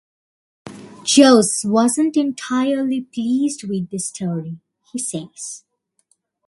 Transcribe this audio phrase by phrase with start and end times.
[1.03, 4.57] "Joss wasn't entirely pleased with this story,"
[4.91, 5.63] he says.